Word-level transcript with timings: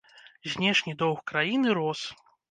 Знешні 0.53 0.93
доўг 1.01 1.19
краіны 1.31 1.75
рос. 1.79 2.01